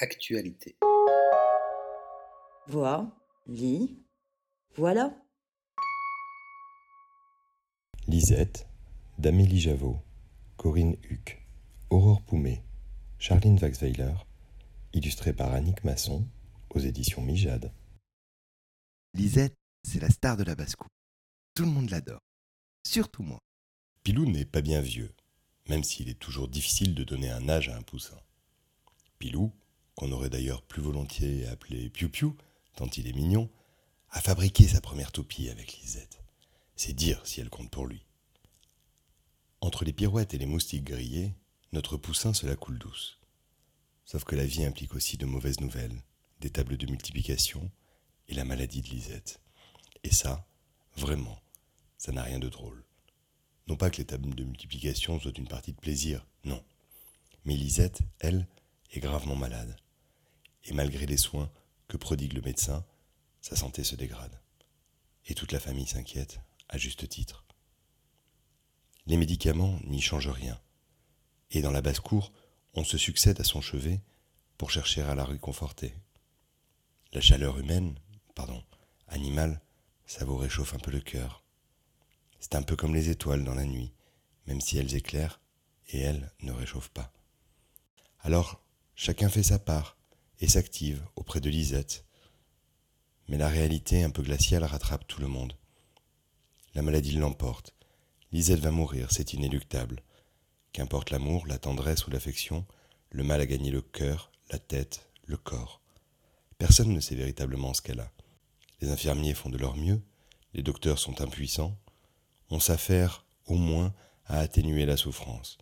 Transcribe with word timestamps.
Actualité. 0.00 0.76
Vois, 2.66 3.16
lis, 3.46 3.96
voilà. 4.76 5.14
Lisette, 8.08 8.66
d'Amélie 9.18 9.60
Javot, 9.60 10.02
Corinne 10.56 10.96
Huck, 11.08 11.46
Aurore 11.90 12.22
Poumet, 12.22 12.64
Charline 13.18 13.58
Waxweiler, 13.62 14.14
illustré 14.92 15.32
par 15.32 15.52
Annick 15.52 15.84
Masson, 15.84 16.26
aux 16.70 16.80
éditions 16.80 17.22
Mijade. 17.22 17.72
Lisette, 19.14 19.54
c'est 19.84 20.00
la 20.00 20.10
star 20.10 20.36
de 20.36 20.42
la 20.42 20.56
basse-cour. 20.56 20.88
Tout 21.54 21.62
le 21.62 21.70
monde 21.70 21.90
l'adore. 21.90 22.20
Surtout 22.84 23.22
moi. 23.22 23.38
Pilou 24.02 24.26
n'est 24.26 24.44
pas 24.44 24.60
bien 24.60 24.80
vieux, 24.80 25.14
même 25.68 25.84
s'il 25.84 26.08
est 26.08 26.18
toujours 26.18 26.48
difficile 26.48 26.96
de 26.96 27.04
donner 27.04 27.30
un 27.30 27.48
âge 27.48 27.68
à 27.68 27.76
un 27.76 27.82
poussin. 27.82 28.18
Pilou, 29.20 29.52
qu'on 29.94 30.12
aurait 30.12 30.30
d'ailleurs 30.30 30.62
plus 30.62 30.82
volontiers 30.82 31.46
appelé 31.46 31.88
Piu 31.90 32.08
Piu, 32.08 32.32
tant 32.76 32.88
il 32.96 33.06
est 33.06 33.12
mignon, 33.12 33.48
a 34.10 34.20
fabriqué 34.20 34.66
sa 34.66 34.80
première 34.80 35.12
toupie 35.12 35.48
avec 35.48 35.78
Lisette. 35.78 36.22
C'est 36.76 36.92
dire 36.92 37.20
si 37.24 37.40
elle 37.40 37.50
compte 37.50 37.70
pour 37.70 37.86
lui. 37.86 38.04
Entre 39.60 39.84
les 39.84 39.92
pirouettes 39.92 40.34
et 40.34 40.38
les 40.38 40.46
moustiques 40.46 40.84
grillés, 40.84 41.32
notre 41.72 41.96
poussin 41.96 42.34
se 42.34 42.46
la 42.46 42.56
coule 42.56 42.78
douce. 42.78 43.18
Sauf 44.04 44.24
que 44.24 44.36
la 44.36 44.44
vie 44.44 44.64
implique 44.64 44.94
aussi 44.94 45.16
de 45.16 45.26
mauvaises 45.26 45.60
nouvelles, 45.60 46.02
des 46.40 46.50
tables 46.50 46.76
de 46.76 46.86
multiplication 46.86 47.70
et 48.28 48.34
la 48.34 48.44
maladie 48.44 48.82
de 48.82 48.88
Lisette. 48.88 49.40
Et 50.02 50.12
ça, 50.12 50.46
vraiment, 50.96 51.40
ça 51.96 52.12
n'a 52.12 52.22
rien 52.22 52.38
de 52.38 52.48
drôle. 52.48 52.84
Non 53.66 53.76
pas 53.76 53.90
que 53.90 53.96
les 53.96 54.04
tables 54.04 54.34
de 54.34 54.44
multiplication 54.44 55.18
soient 55.18 55.32
une 55.36 55.48
partie 55.48 55.72
de 55.72 55.80
plaisir, 55.80 56.26
non. 56.44 56.62
Mais 57.44 57.56
Lisette, 57.56 58.00
elle, 58.20 58.46
est 58.92 59.00
gravement 59.00 59.36
malade. 59.36 59.76
Et 60.64 60.72
malgré 60.72 61.06
les 61.06 61.16
soins 61.16 61.50
que 61.88 61.96
prodigue 61.96 62.32
le 62.32 62.40
médecin, 62.42 62.84
sa 63.40 63.56
santé 63.56 63.84
se 63.84 63.96
dégrade. 63.96 64.40
Et 65.26 65.34
toute 65.34 65.52
la 65.52 65.60
famille 65.60 65.86
s'inquiète, 65.86 66.40
à 66.68 66.78
juste 66.78 67.08
titre. 67.08 67.44
Les 69.06 69.16
médicaments 69.16 69.78
n'y 69.84 70.00
changent 70.00 70.28
rien. 70.28 70.58
Et 71.50 71.60
dans 71.60 71.70
la 71.70 71.82
basse-cour, 71.82 72.32
on 72.74 72.84
se 72.84 72.98
succède 72.98 73.40
à 73.40 73.44
son 73.44 73.60
chevet 73.60 74.00
pour 74.56 74.70
chercher 74.70 75.02
à 75.02 75.14
la 75.14 75.24
réconforter. 75.24 75.94
La 77.12 77.20
chaleur 77.20 77.58
humaine, 77.58 77.98
pardon, 78.34 78.62
animale, 79.08 79.60
ça 80.06 80.24
vous 80.24 80.36
réchauffe 80.36 80.74
un 80.74 80.78
peu 80.78 80.90
le 80.90 81.00
cœur. 81.00 81.44
C'est 82.40 82.56
un 82.56 82.62
peu 82.62 82.76
comme 82.76 82.94
les 82.94 83.10
étoiles 83.10 83.44
dans 83.44 83.54
la 83.54 83.64
nuit, 83.64 83.92
même 84.46 84.60
si 84.60 84.78
elles 84.78 84.94
éclairent 84.94 85.40
et 85.88 86.00
elles 86.00 86.32
ne 86.40 86.52
réchauffent 86.52 86.90
pas. 86.90 87.12
Alors, 88.20 88.62
chacun 88.94 89.28
fait 89.28 89.42
sa 89.42 89.58
part 89.58 89.96
et 90.40 90.48
s'active 90.48 91.04
auprès 91.16 91.40
de 91.40 91.50
Lisette. 91.50 92.04
Mais 93.28 93.38
la 93.38 93.48
réalité 93.48 94.02
un 94.02 94.10
peu 94.10 94.22
glaciale 94.22 94.64
rattrape 94.64 95.06
tout 95.06 95.20
le 95.20 95.28
monde. 95.28 95.56
La 96.74 96.82
maladie 96.82 97.12
l'emporte. 97.12 97.74
Lisette 98.32 98.60
va 98.60 98.70
mourir, 98.70 99.10
c'est 99.10 99.32
inéluctable. 99.32 100.02
Qu'importe 100.72 101.10
l'amour, 101.10 101.46
la 101.46 101.58
tendresse 101.58 102.06
ou 102.06 102.10
l'affection, 102.10 102.66
le 103.10 103.22
mal 103.22 103.40
a 103.40 103.46
gagné 103.46 103.70
le 103.70 103.80
cœur, 103.80 104.32
la 104.50 104.58
tête, 104.58 105.08
le 105.24 105.36
corps. 105.36 105.80
Personne 106.58 106.92
ne 106.92 107.00
sait 107.00 107.14
véritablement 107.14 107.74
ce 107.74 107.82
qu'elle 107.82 108.00
a. 108.00 108.10
Les 108.80 108.90
infirmiers 108.90 109.34
font 109.34 109.50
de 109.50 109.58
leur 109.58 109.76
mieux, 109.76 110.02
les 110.52 110.62
docteurs 110.62 110.98
sont 110.98 111.20
impuissants. 111.20 111.78
On 112.50 112.60
s'affaire, 112.60 113.24
au 113.46 113.54
moins, 113.54 113.94
à 114.26 114.40
atténuer 114.40 114.84
la 114.86 114.96
souffrance. 114.96 115.58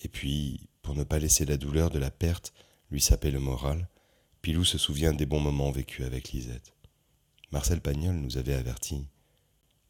Et 0.00 0.08
puis, 0.08 0.68
pour 0.82 0.94
ne 0.94 1.04
pas 1.04 1.18
laisser 1.18 1.44
la 1.44 1.56
douleur 1.56 1.90
de 1.90 1.98
la 1.98 2.10
perte 2.10 2.52
lui 2.90 3.00
saper 3.00 3.30
le 3.30 3.40
moral, 3.40 3.88
Pilou 4.46 4.64
se 4.64 4.78
souvient 4.78 5.12
des 5.12 5.26
bons 5.26 5.40
moments 5.40 5.72
vécus 5.72 6.06
avec 6.06 6.30
Lisette. 6.30 6.72
Marcel 7.50 7.80
Pagnol 7.80 8.14
nous 8.14 8.36
avait 8.36 8.54
avertis. 8.54 9.08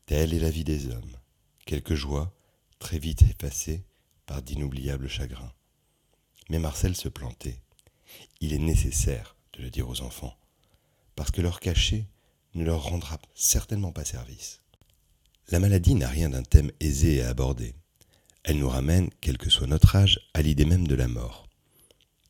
Telle 0.06 0.32
est 0.32 0.38
la 0.38 0.48
vie 0.48 0.64
des 0.64 0.86
hommes. 0.86 1.18
Quelques 1.66 1.94
joies, 1.94 2.34
très 2.78 2.98
vite 2.98 3.20
effacées 3.20 3.84
par 4.24 4.40
d'inoubliables 4.40 5.08
chagrins. 5.08 5.52
Mais 6.48 6.58
Marcel 6.58 6.96
se 6.96 7.10
plantait. 7.10 7.60
Il 8.40 8.54
est 8.54 8.58
nécessaire 8.58 9.36
de 9.52 9.62
le 9.62 9.68
dire 9.68 9.90
aux 9.90 10.00
enfants, 10.00 10.38
parce 11.16 11.30
que 11.30 11.42
leur 11.42 11.60
cachet 11.60 12.06
ne 12.54 12.64
leur 12.64 12.82
rendra 12.82 13.18
certainement 13.34 13.92
pas 13.92 14.06
service. 14.06 14.62
La 15.50 15.60
maladie 15.60 15.96
n'a 15.96 16.08
rien 16.08 16.30
d'un 16.30 16.44
thème 16.44 16.72
aisé 16.80 17.20
à 17.20 17.28
aborder. 17.28 17.74
Elle 18.42 18.56
nous 18.56 18.70
ramène, 18.70 19.10
quel 19.20 19.36
que 19.36 19.50
soit 19.50 19.66
notre 19.66 19.96
âge, 19.96 20.18
à 20.32 20.40
l'idée 20.40 20.64
même 20.64 20.88
de 20.88 20.94
la 20.94 21.08
mort. 21.08 21.45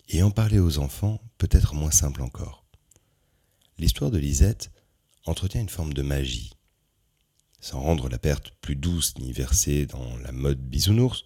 Et 0.08 0.22
en 0.22 0.30
parler 0.30 0.58
aux 0.58 0.78
enfants 0.78 1.20
peut 1.38 1.48
être 1.50 1.74
moins 1.74 1.90
simple 1.90 2.22
encore. 2.22 2.64
L'histoire 3.78 4.10
de 4.10 4.18
Lisette 4.18 4.70
entretient 5.24 5.60
une 5.60 5.68
forme 5.68 5.92
de 5.92 6.02
magie. 6.02 6.52
Sans 7.60 7.80
rendre 7.80 8.08
la 8.08 8.18
perte 8.18 8.52
plus 8.60 8.76
douce 8.76 9.18
ni 9.18 9.32
versée 9.32 9.86
dans 9.86 10.16
la 10.18 10.32
mode 10.32 10.60
bisounours, 10.60 11.24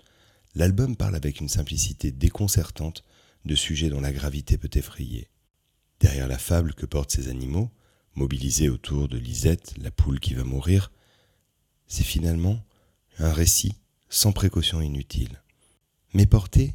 l'album 0.54 0.96
parle 0.96 1.14
avec 1.14 1.40
une 1.40 1.48
simplicité 1.48 2.10
déconcertante 2.10 3.04
de 3.44 3.54
sujets 3.54 3.90
dont 3.90 4.00
la 4.00 4.12
gravité 4.12 4.56
peut 4.56 4.70
effrayer. 4.72 5.28
Derrière 6.00 6.28
la 6.28 6.38
fable 6.38 6.74
que 6.74 6.86
portent 6.86 7.10
ces 7.10 7.28
animaux, 7.28 7.70
mobilisés 8.14 8.68
autour 8.68 9.08
de 9.08 9.18
Lisette, 9.18 9.74
la 9.78 9.90
poule 9.90 10.20
qui 10.20 10.34
va 10.34 10.44
mourir, 10.44 10.90
c'est 11.86 12.04
finalement 12.04 12.64
un 13.18 13.32
récit 13.32 13.74
sans 14.08 14.32
précaution 14.32 14.80
inutile, 14.80 15.42
mais 16.14 16.26
porté 16.26 16.74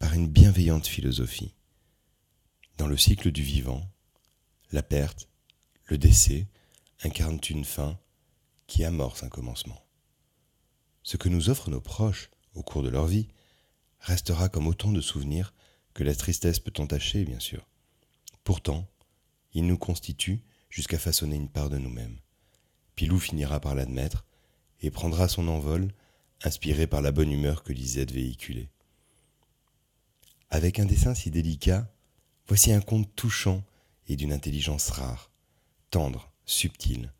par 0.00 0.14
une 0.14 0.28
bienveillante 0.28 0.86
philosophie. 0.86 1.54
Dans 2.78 2.86
le 2.86 2.96
cycle 2.96 3.30
du 3.30 3.42
vivant, 3.42 3.86
la 4.72 4.82
perte, 4.82 5.28
le 5.84 5.98
décès 5.98 6.48
incarnent 7.04 7.40
une 7.50 7.66
fin 7.66 8.00
qui 8.66 8.82
amorce 8.82 9.22
un 9.22 9.28
commencement. 9.28 9.84
Ce 11.02 11.18
que 11.18 11.28
nous 11.28 11.50
offrent 11.50 11.68
nos 11.68 11.82
proches 11.82 12.30
au 12.54 12.62
cours 12.62 12.82
de 12.82 12.88
leur 12.88 13.06
vie 13.06 13.28
restera 14.00 14.48
comme 14.48 14.68
autant 14.68 14.90
de 14.90 15.02
souvenirs 15.02 15.52
que 15.92 16.02
la 16.02 16.14
tristesse 16.14 16.60
peut 16.60 16.72
entacher, 16.78 17.26
bien 17.26 17.38
sûr. 17.38 17.68
Pourtant, 18.42 18.88
il 19.52 19.66
nous 19.66 19.78
constitue 19.78 20.42
jusqu'à 20.70 20.98
façonner 20.98 21.36
une 21.36 21.50
part 21.50 21.68
de 21.68 21.78
nous-mêmes. 21.78 22.18
Pilou 22.94 23.18
finira 23.18 23.60
par 23.60 23.74
l'admettre 23.74 24.24
et 24.80 24.90
prendra 24.90 25.28
son 25.28 25.46
envol, 25.46 25.92
inspiré 26.42 26.86
par 26.86 27.02
la 27.02 27.12
bonne 27.12 27.30
humeur 27.30 27.62
que 27.62 27.74
Lisette 27.74 28.12
véhiculait. 28.12 28.70
Avec 30.50 30.80
un 30.80 30.84
dessin 30.84 31.14
si 31.14 31.30
délicat, 31.30 31.88
voici 32.48 32.72
un 32.72 32.80
conte 32.80 33.14
touchant 33.14 33.62
et 34.08 34.16
d'une 34.16 34.32
intelligence 34.32 34.90
rare, 34.90 35.30
tendre, 35.90 36.32
subtile. 36.44 37.12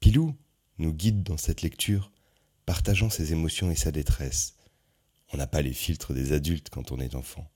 Pilou 0.00 0.36
nous 0.78 0.92
guide 0.92 1.22
dans 1.22 1.36
cette 1.36 1.62
lecture, 1.62 2.10
partageant 2.64 3.10
ses 3.10 3.32
émotions 3.32 3.70
et 3.70 3.76
sa 3.76 3.92
détresse. 3.92 4.56
On 5.32 5.36
n'a 5.36 5.46
pas 5.46 5.62
les 5.62 5.72
filtres 5.72 6.12
des 6.12 6.32
adultes 6.32 6.68
quand 6.68 6.90
on 6.90 6.98
est 6.98 7.14
enfant. 7.14 7.48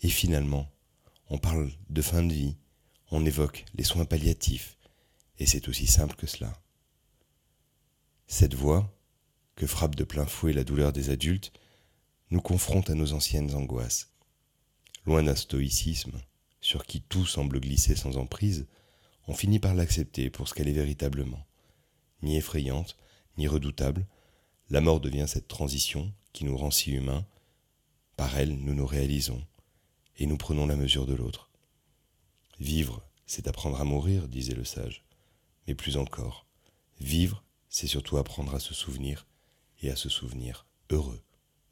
Et 0.00 0.08
finalement, 0.08 0.68
on 1.30 1.38
parle 1.38 1.70
de 1.88 2.02
fin 2.02 2.24
de 2.24 2.32
vie, 2.32 2.56
on 3.12 3.24
évoque 3.24 3.64
les 3.74 3.84
soins 3.84 4.04
palliatifs, 4.04 4.76
et 5.38 5.46
c'est 5.46 5.68
aussi 5.68 5.86
simple 5.86 6.16
que 6.16 6.26
cela. 6.26 6.60
Cette 8.26 8.54
voix, 8.54 8.92
que 9.54 9.66
frappe 9.66 9.94
de 9.94 10.04
plein 10.04 10.26
fouet 10.26 10.52
la 10.52 10.64
douleur 10.64 10.92
des 10.92 11.10
adultes, 11.10 11.52
nous 12.30 12.40
confronte 12.40 12.90
à 12.90 12.94
nos 12.94 13.12
anciennes 13.12 13.54
angoisses. 13.54 14.12
Loin 15.06 15.22
d'un 15.22 15.34
stoïcisme, 15.34 16.20
sur 16.60 16.84
qui 16.84 17.00
tout 17.00 17.24
semble 17.24 17.60
glisser 17.60 17.96
sans 17.96 18.16
emprise, 18.18 18.66
on 19.26 19.34
finit 19.34 19.58
par 19.58 19.74
l'accepter 19.74 20.28
pour 20.28 20.48
ce 20.48 20.54
qu'elle 20.54 20.68
est 20.68 20.72
véritablement. 20.72 21.46
Ni 22.22 22.36
effrayante, 22.36 22.96
ni 23.38 23.48
redoutable, 23.48 24.06
la 24.70 24.80
mort 24.80 25.00
devient 25.00 25.26
cette 25.26 25.48
transition 25.48 26.12
qui 26.32 26.44
nous 26.44 26.56
rend 26.56 26.70
si 26.70 26.92
humains. 26.92 27.24
Par 28.16 28.36
elle, 28.36 28.56
nous 28.56 28.74
nous 28.74 28.86
réalisons, 28.86 29.42
et 30.18 30.26
nous 30.26 30.36
prenons 30.36 30.66
la 30.66 30.76
mesure 30.76 31.06
de 31.06 31.14
l'autre. 31.14 31.50
Vivre, 32.60 33.02
c'est 33.26 33.48
apprendre 33.48 33.80
à 33.80 33.84
mourir, 33.84 34.28
disait 34.28 34.54
le 34.54 34.64
sage. 34.64 35.04
Mais 35.66 35.74
plus 35.74 35.96
encore, 35.96 36.46
vivre, 37.00 37.44
c'est 37.68 37.86
surtout 37.86 38.16
apprendre 38.18 38.54
à 38.54 38.60
se 38.60 38.74
souvenir, 38.74 39.26
et 39.80 39.90
à 39.90 39.96
se 39.96 40.08
souvenir 40.08 40.66
heureux 40.90 41.22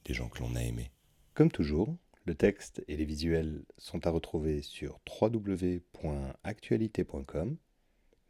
des 0.06 0.14
gens 0.14 0.28
que 0.28 0.38
l'on 0.38 0.54
a 0.54 0.62
aimés. 0.62 0.92
Comme 1.34 1.50
toujours, 1.50 1.96
le 2.24 2.34
texte 2.34 2.82
et 2.88 2.96
les 2.96 3.04
visuels 3.04 3.64
sont 3.76 4.06
à 4.06 4.10
retrouver 4.10 4.62
sur 4.62 5.00
www.actualité.com. 5.20 7.56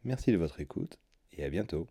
Merci 0.03 0.31
de 0.31 0.37
votre 0.37 0.59
écoute 0.59 0.99
et 1.31 1.43
à 1.43 1.49
bientôt. 1.49 1.87